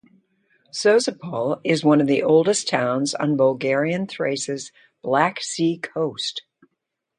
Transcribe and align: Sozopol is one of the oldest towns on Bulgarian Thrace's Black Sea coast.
Sozopol 0.71 1.61
is 1.63 1.83
one 1.83 2.01
of 2.01 2.07
the 2.07 2.23
oldest 2.23 2.67
towns 2.67 3.13
on 3.13 3.37
Bulgarian 3.37 4.07
Thrace's 4.07 4.71
Black 5.03 5.39
Sea 5.43 5.77
coast. 5.77 6.41